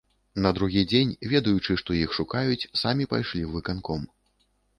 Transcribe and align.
На 0.43 0.51
другі 0.59 0.81
дзень, 0.93 1.11
ведаючы, 1.33 1.77
што 1.81 1.99
іх 1.99 2.15
шукаюць, 2.19 2.67
самі 2.85 3.09
пайшлі 3.13 3.41
ў 3.45 3.51
выканком. 3.59 4.01